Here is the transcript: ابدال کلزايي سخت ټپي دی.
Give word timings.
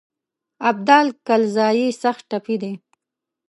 ابدال 0.69 1.07
کلزايي 1.27 1.87
سخت 2.03 2.23
ټپي 2.29 2.55
دی. 2.61 2.73